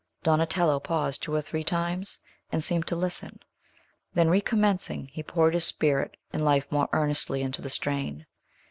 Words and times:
Donatello 0.23 0.79
paused 0.79 1.21
two 1.21 1.35
or 1.35 1.41
three 1.43 1.63
times, 1.63 2.17
and 2.51 2.63
seemed 2.63 2.87
to 2.87 2.95
listen, 2.95 3.39
then, 4.15 4.29
recommencing, 4.31 5.05
he 5.11 5.21
poured 5.21 5.53
his 5.53 5.65
spirit 5.65 6.17
and 6.33 6.43
life 6.43 6.71
more 6.71 6.89
earnestly 6.91 7.43
into 7.43 7.61
the 7.61 7.69
strain. 7.69 8.25